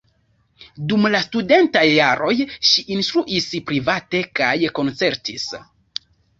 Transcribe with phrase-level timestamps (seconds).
[0.93, 2.33] Dum la studentaj jaroj
[2.71, 5.49] ŝi instruis private kaj koncertis.